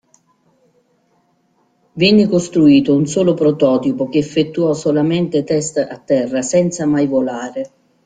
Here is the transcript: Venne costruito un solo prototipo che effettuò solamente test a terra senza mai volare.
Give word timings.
Venne 1.93 2.27
costruito 2.27 2.95
un 2.95 3.05
solo 3.05 3.35
prototipo 3.35 4.09
che 4.09 4.17
effettuò 4.17 4.73
solamente 4.73 5.43
test 5.43 5.77
a 5.77 5.99
terra 5.99 6.41
senza 6.41 6.87
mai 6.87 7.05
volare. 7.05 7.71